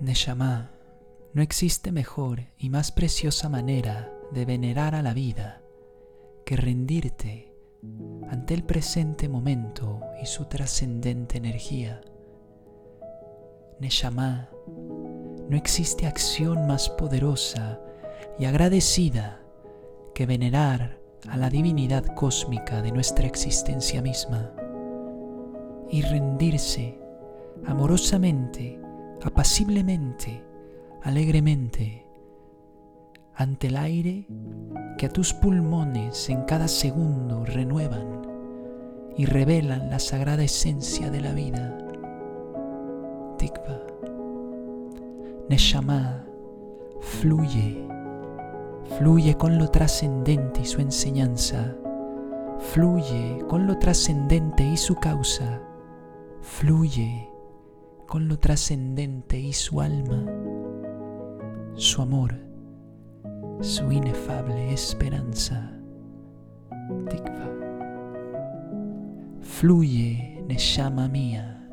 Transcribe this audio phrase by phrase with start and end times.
[0.00, 0.70] Neshama,
[1.34, 5.60] no existe mejor y más preciosa manera de venerar a la vida
[6.46, 7.52] que rendirte
[8.28, 12.00] ante el presente momento y su trascendente energía.
[13.80, 14.50] Neshama,
[15.48, 17.80] no existe acción más poderosa
[18.38, 19.40] y agradecida
[20.14, 24.52] que venerar a la divinidad cósmica de nuestra existencia misma
[25.90, 26.98] y rendirse
[27.66, 28.80] amorosamente,
[29.22, 30.44] apaciblemente,
[31.02, 32.06] alegremente
[33.34, 34.26] ante el aire
[34.98, 38.22] que a tus pulmones en cada segundo renuevan
[39.16, 41.78] y revelan la sagrada esencia de la vida.
[43.38, 43.80] Tikva,
[45.48, 46.24] Neshama,
[47.00, 47.86] fluye,
[48.98, 51.76] fluye con lo trascendente y su enseñanza,
[52.58, 55.62] fluye con lo trascendente y su causa,
[56.40, 57.28] fluye
[58.08, 60.24] con lo trascendente y su alma,
[61.76, 62.48] su amor
[63.60, 65.72] su inefable esperanza.
[67.10, 67.50] Tikva.
[69.40, 71.68] Fluye, Neshama mía,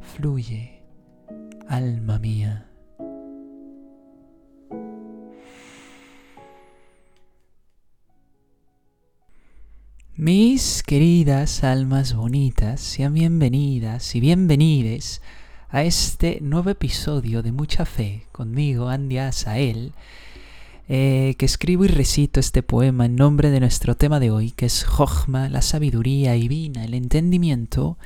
[0.00, 0.82] fluye,
[1.68, 2.66] alma mía.
[10.16, 15.22] Mis queridas almas bonitas, sean bienvenidas y bienvenides
[15.70, 19.92] a este nuevo episodio de Mucha Fe conmigo, Andy Asael
[20.92, 24.66] eh, que escribo y recito este poema en nombre de nuestro tema de hoy, que
[24.66, 27.96] es Jochma, la sabiduría divina, el entendimiento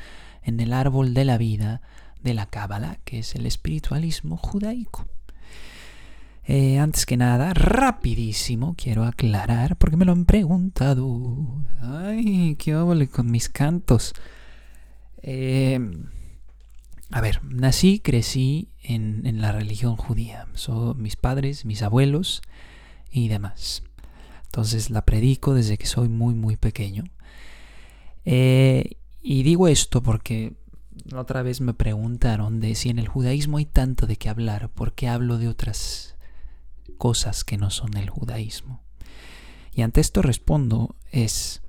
[0.43, 1.81] en el árbol de la vida
[2.23, 5.07] de la Cábala, que es el espiritualismo judaico.
[6.47, 11.65] Eh, antes que nada, rapidísimo, quiero aclarar, porque me lo han preguntado.
[11.81, 14.13] Ay, qué óvole con mis cantos.
[15.23, 15.81] Eh,
[17.11, 20.47] a ver, nací, crecí en, en la religión judía.
[20.55, 22.43] Son mis padres, mis abuelos,
[23.15, 23.83] y demás.
[24.47, 27.05] Entonces la predico desde que soy muy muy pequeño.
[28.25, 30.55] Eh, y digo esto porque
[31.15, 34.95] otra vez me preguntaron de si en el judaísmo hay tanto de qué hablar, ¿por
[34.95, 36.17] qué hablo de otras
[36.99, 38.83] cosas que no son el judaísmo?
[39.73, 41.63] Y ante esto respondo es,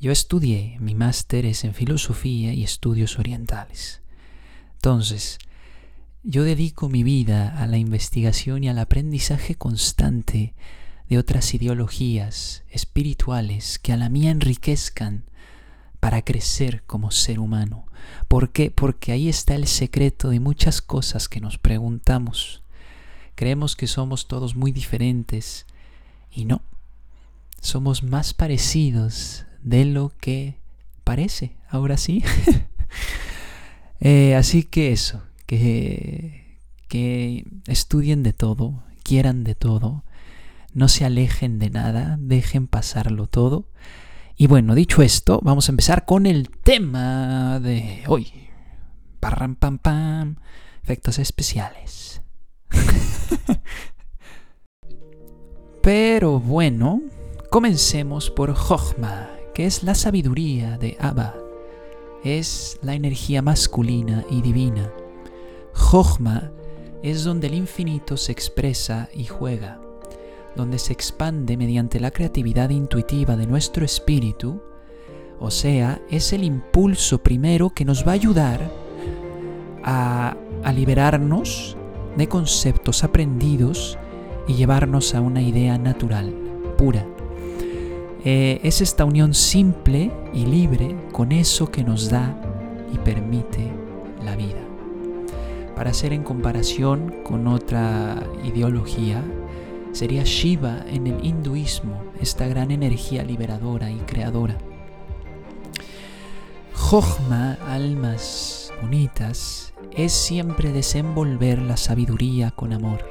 [0.00, 4.02] yo estudié, mi máster es en filosofía y estudios orientales.
[4.84, 5.38] Entonces,
[6.22, 10.52] yo dedico mi vida a la investigación y al aprendizaje constante
[11.08, 15.24] de otras ideologías espirituales que a la mía enriquezcan
[16.00, 17.86] para crecer como ser humano.
[18.28, 18.70] ¿Por qué?
[18.70, 22.62] Porque ahí está el secreto de muchas cosas que nos preguntamos.
[23.36, 25.64] Creemos que somos todos muy diferentes
[26.30, 26.60] y no.
[27.58, 30.58] Somos más parecidos de lo que
[31.04, 31.56] parece.
[31.70, 32.22] Ahora sí.
[34.04, 40.04] Eh, así que eso, que, que estudien de todo, quieran de todo,
[40.74, 43.70] no se alejen de nada, dejen pasarlo todo.
[44.36, 48.30] Y bueno, dicho esto, vamos a empezar con el tema de hoy.
[49.20, 50.36] Parram pam pam,
[50.82, 52.20] efectos especiales.
[55.82, 57.00] Pero bueno,
[57.50, 61.43] comencemos por Jochma, que es la sabiduría de Abba.
[62.24, 64.90] Es la energía masculina y divina
[65.74, 66.52] Jochma
[67.02, 69.80] es donde el infinito se expresa y juega,
[70.56, 74.62] donde se expande mediante la creatividad intuitiva de nuestro espíritu,
[75.40, 78.70] o sea, es el impulso primero que nos va a ayudar
[79.82, 81.76] a, a liberarnos
[82.16, 83.98] de conceptos aprendidos
[84.46, 86.32] y llevarnos a una idea natural,
[86.78, 87.04] pura.
[88.24, 92.34] Eh, es esta unión simple y libre con eso que nos da
[92.92, 93.70] y permite
[94.24, 94.60] la vida.
[95.76, 99.22] Para hacer en comparación con otra ideología,
[99.92, 104.56] sería Shiva en el hinduismo, esta gran energía liberadora y creadora.
[106.72, 113.04] Jochma, almas bonitas, es siempre desenvolver la sabiduría con amor,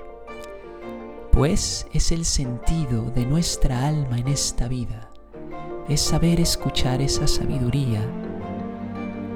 [1.32, 5.10] pues es el sentido de nuestra alma en esta vida,
[5.90, 8.02] es saber escuchar esa sabiduría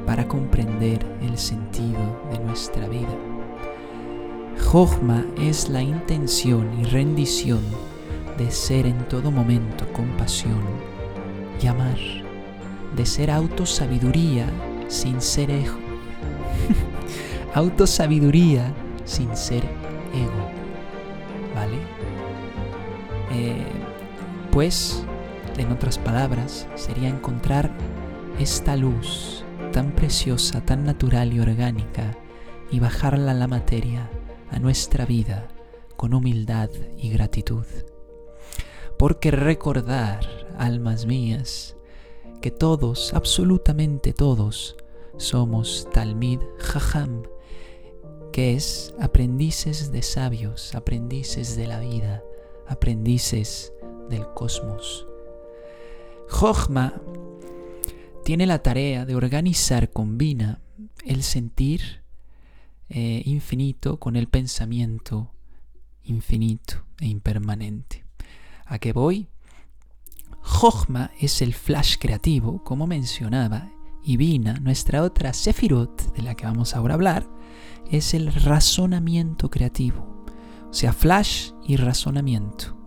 [0.06, 2.00] para comprender el sentido
[2.32, 3.16] de nuestra vida.
[4.66, 7.62] Jochma es la intención y rendición
[8.38, 10.62] de ser en todo momento compasión
[11.62, 11.98] y amar,
[12.96, 14.48] de ser autosabiduría
[14.88, 15.78] sin ser ego,
[17.54, 18.74] autosabiduría
[19.04, 19.64] sin ser
[20.14, 20.50] ego,
[21.54, 21.78] ¿vale?
[23.34, 23.66] Eh,
[24.52, 25.04] pues,
[25.58, 27.72] en otras palabras, sería encontrar
[28.40, 32.18] esta luz tan preciosa, tan natural y orgánica,
[32.72, 34.10] y bajarla a la materia
[34.52, 35.48] a nuestra vida
[35.96, 37.66] con humildad y gratitud.
[38.98, 40.20] Porque recordar,
[40.58, 41.76] almas mías,
[42.42, 44.76] que todos, absolutamente todos,
[45.18, 47.24] somos Talmid Jajam,
[48.32, 52.24] que es aprendices de sabios, aprendices de la vida,
[52.68, 53.74] aprendices
[54.10, 55.08] del cosmos.
[56.30, 56.94] Jochma
[58.24, 60.60] tiene la tarea de organizar, combina
[61.06, 62.04] el sentir
[62.90, 65.32] eh, infinito con el pensamiento
[66.04, 68.06] infinito e impermanente.
[68.66, 69.30] ¿A qué voy?
[70.42, 73.70] Jochma es el flash creativo, como mencionaba,
[74.04, 77.30] y Vina, nuestra otra Sefirot, de la que vamos ahora a hablar,
[77.92, 80.26] es el razonamiento creativo.
[80.70, 82.78] O sea, flash y razonamiento.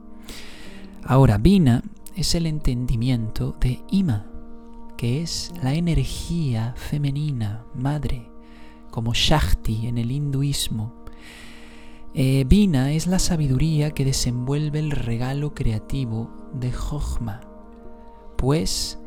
[1.04, 1.82] Ahora, Vina
[2.16, 4.26] es el entendimiento de Ima,
[4.96, 8.30] que es la energía femenina, madre,
[8.90, 10.94] como Shakti en el hinduismo.
[12.12, 17.40] Eh, Vina es la sabiduría que desenvuelve el regalo creativo de Jochma,
[18.36, 18.98] pues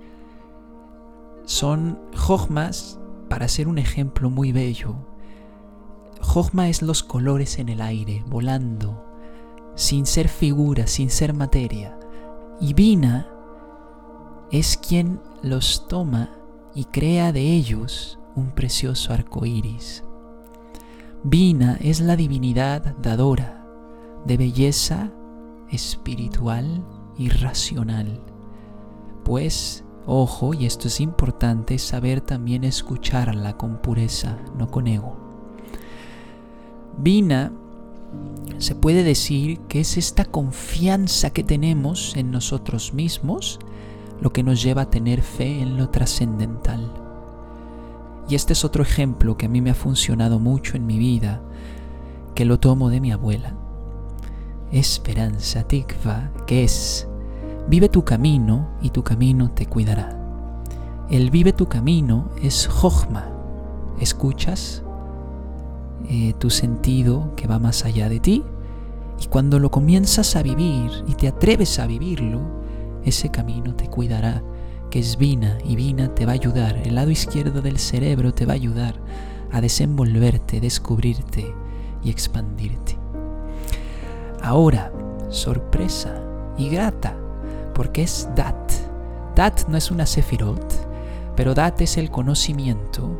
[1.46, 4.96] son Jochmas, para ser un ejemplo muy bello,
[6.22, 9.06] Jochma es los colores en el aire, volando,
[9.76, 12.00] sin ser figura, sin ser materia.
[12.60, 13.28] Y Vina
[14.52, 16.30] es quien los toma
[16.76, 20.04] y crea de ellos un precioso arco iris.
[21.24, 23.66] Vina es la divinidad dadora
[24.26, 25.12] de belleza
[25.70, 26.86] espiritual
[27.18, 28.22] y racional.
[29.24, 35.18] Pues, ojo, y esto es importante, saber también escucharla con pureza, no con ego.
[36.98, 37.52] Vina
[38.63, 43.60] se puede decir que es esta confianza que tenemos en nosotros mismos
[44.21, 46.94] lo que nos lleva a tener fe en lo trascendental.
[48.30, 51.42] Y este es otro ejemplo que a mí me ha funcionado mucho en mi vida,
[52.36, 53.56] que lo tomo de mi abuela.
[54.71, 57.07] Esperanza tikva, que es,
[57.68, 60.18] vive tu camino y tu camino te cuidará.
[61.09, 63.30] El vive tu camino es jochma.
[64.00, 64.83] ¿Escuchas?
[66.09, 68.44] Eh, tu sentido que va más allá de ti.
[69.24, 72.42] Y cuando lo comienzas a vivir y te atreves a vivirlo,
[73.06, 74.44] ese camino te cuidará,
[74.90, 78.46] que es Vina, y Vina te va a ayudar, el lado izquierdo del cerebro te
[78.46, 78.96] va a ayudar
[79.50, 81.56] a desenvolverte, descubrirte
[82.04, 82.98] y expandirte.
[84.42, 84.92] Ahora,
[85.30, 86.22] sorpresa
[86.58, 87.16] y grata,
[87.74, 88.74] porque es Dat.
[89.38, 90.66] Dat no es una sefirot,
[91.38, 93.18] pero Dat es el conocimiento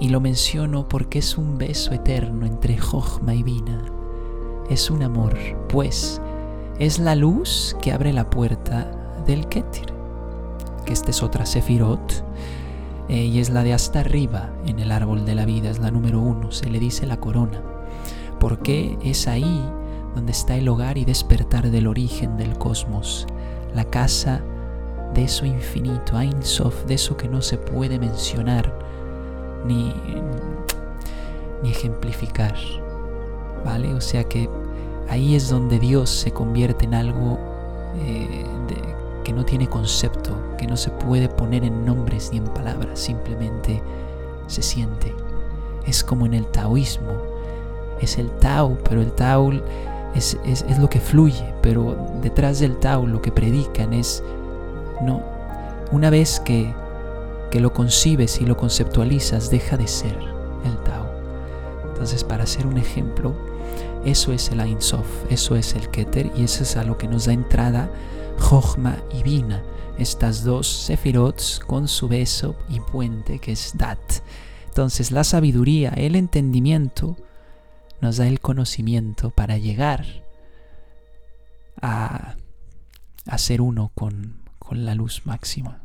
[0.00, 3.97] y lo menciono porque es un beso eterno entre Jochma y Vina.
[4.68, 5.34] Es un amor,
[5.68, 6.20] pues
[6.78, 8.90] es la luz que abre la puerta
[9.26, 9.92] del Ketir,
[10.84, 12.24] que esta es otra Sefirot,
[13.08, 15.90] eh, y es la de hasta arriba en el árbol de la vida, es la
[15.90, 17.62] número uno, se le dice la corona,
[18.38, 19.64] porque es ahí
[20.14, 23.26] donde está el hogar y despertar del origen del cosmos,
[23.74, 24.42] la casa
[25.14, 28.72] de eso infinito, Ein Sof, de eso que no se puede mencionar,
[29.66, 29.94] ni,
[31.62, 32.54] ni ejemplificar.
[33.64, 33.94] ¿Vale?
[33.94, 34.48] O sea que
[35.08, 37.38] ahí es donde Dios se convierte en algo
[37.96, 38.44] eh,
[39.24, 43.82] que no tiene concepto, que no se puede poner en nombres ni en palabras, simplemente
[44.46, 45.14] se siente.
[45.86, 47.12] Es como en el taoísmo.
[48.00, 49.50] Es el Tao, pero el Tao
[50.14, 54.22] es, es, es lo que fluye, pero detrás del Tao lo que predican es,
[55.02, 55.20] no,
[55.90, 56.72] una vez que
[57.50, 60.16] que lo concibes y lo conceptualizas deja de ser
[60.64, 61.06] el Tao.
[61.88, 63.32] Entonces, para hacer un ejemplo,
[64.10, 67.06] eso es el Ein Sof, eso es el Keter y eso es a lo que
[67.06, 67.90] nos da entrada
[68.38, 69.62] Jochma y Vina,
[69.98, 73.98] estas dos Sefirots con su beso y puente que es Dat.
[74.66, 77.16] Entonces, la sabiduría, el entendimiento,
[78.00, 80.06] nos da el conocimiento para llegar
[81.82, 82.36] a,
[83.26, 85.82] a ser uno con, con la luz máxima.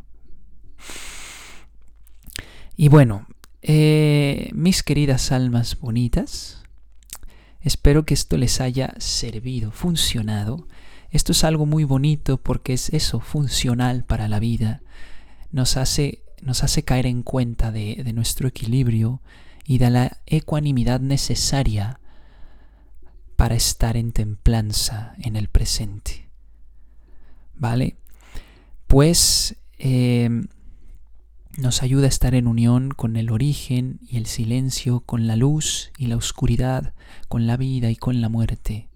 [2.78, 3.28] Y bueno,
[3.62, 6.63] eh, mis queridas almas bonitas,
[7.64, 10.68] espero que esto les haya servido, funcionado.
[11.10, 14.82] Esto es algo muy bonito porque es eso, funcional para la vida.
[15.52, 19.22] Nos hace, nos hace caer en cuenta de, nuestro equilibrio
[19.66, 22.00] y de la ecuanimidad necesaria
[23.36, 26.30] para estar en templanza en el presente.
[27.56, 27.98] ¿Vale?
[28.88, 30.30] Pues eh,
[31.58, 35.92] nos ayuda a estar en unión con el origen y el silencio, con la luz
[35.98, 36.94] y la oscuridad,
[37.28, 38.90] con la vida y con la muerte.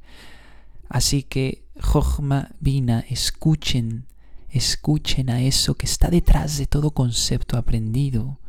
[0.90, 4.08] Así que, Jochma Vina, escuchen,
[4.50, 8.40] escuchen a eso que está detrás de todo concepto aprendido,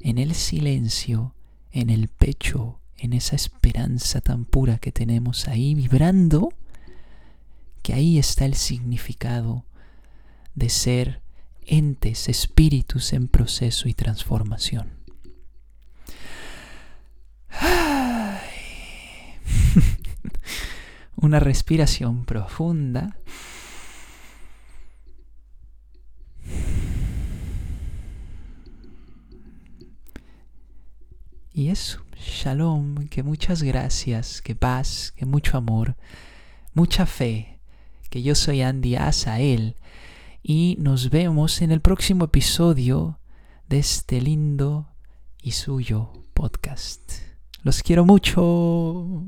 [0.00, 1.34] en el silencio,
[1.70, 6.52] en el pecho, en esa esperanza tan pura que tenemos ahí vibrando,
[7.82, 9.64] que ahí está el significado
[10.54, 11.21] de ser
[11.66, 14.92] entes, espíritus en proceso y transformación.
[21.16, 23.16] Una respiración profunda.
[31.54, 35.96] Y eso, shalom, que muchas gracias, que paz, que mucho amor,
[36.72, 37.60] mucha fe,
[38.08, 39.76] que yo soy Andy Asael
[40.42, 43.20] y nos vemos en el próximo episodio
[43.68, 44.88] de este lindo
[45.40, 47.12] y suyo podcast.
[47.62, 49.24] Los quiero mucho.